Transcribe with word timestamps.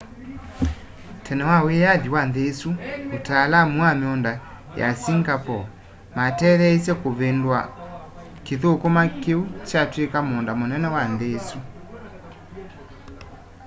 tene 1.23 1.43
kwa 1.47 1.57
wĩyathĩ 1.65 2.09
wa 2.15 2.21
nthĩ 2.27 2.43
ĩsũ 2.51 2.69
ataalamũ 3.15 3.73
ma 3.81 3.89
mĩũnda 3.99 4.31
ya 4.79 4.87
singapore 5.03 5.65
matetheeĩsye 6.15 6.93
kũvĩndũa 7.01 7.59
kĩthũkũma 8.45 9.03
kĩũ 9.23 9.41
kyatwĩkũ 9.67 10.19
mũũnda 10.27 10.51
mũnene 10.59 10.87
wa 10.95 11.03
nthĩ 11.11 11.27
ĩsũ 11.39 11.57